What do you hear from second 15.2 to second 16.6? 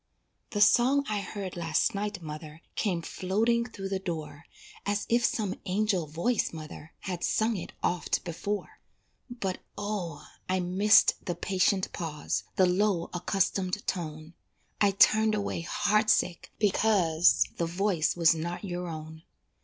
away heart sick